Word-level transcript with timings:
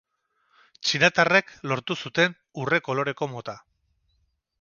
Txinatarrek 0.87 1.53
lortu 1.71 1.97
zuten 2.05 2.33
urre-koloreko 2.63 3.29
mota. 3.35 3.57